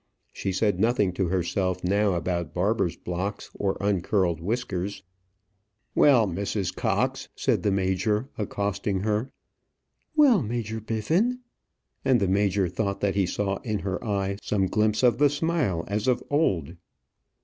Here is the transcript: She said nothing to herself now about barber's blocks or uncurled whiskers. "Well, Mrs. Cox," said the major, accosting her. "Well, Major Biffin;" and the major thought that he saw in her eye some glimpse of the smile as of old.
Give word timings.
She 0.33 0.51
said 0.51 0.79
nothing 0.79 1.13
to 1.13 1.27
herself 1.27 1.83
now 1.83 2.15
about 2.15 2.55
barber's 2.55 2.95
blocks 2.95 3.51
or 3.53 3.77
uncurled 3.79 4.41
whiskers. 4.41 5.03
"Well, 5.93 6.25
Mrs. 6.25 6.75
Cox," 6.75 7.29
said 7.35 7.61
the 7.61 7.69
major, 7.69 8.27
accosting 8.35 9.01
her. 9.01 9.29
"Well, 10.15 10.41
Major 10.41 10.81
Biffin;" 10.81 11.41
and 12.03 12.19
the 12.19 12.27
major 12.27 12.67
thought 12.67 12.99
that 13.01 13.13
he 13.13 13.27
saw 13.27 13.57
in 13.57 13.77
her 13.85 14.03
eye 14.03 14.37
some 14.41 14.65
glimpse 14.65 15.03
of 15.03 15.19
the 15.19 15.29
smile 15.29 15.83
as 15.87 16.07
of 16.07 16.23
old. 16.31 16.77